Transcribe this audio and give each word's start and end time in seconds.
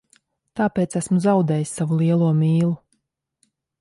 Tāpēc 0.59 0.95
esmu 1.01 1.17
zaudējis 1.25 1.73
savu 1.81 1.99
lielo 2.01 2.31
mīlu. 2.39 2.73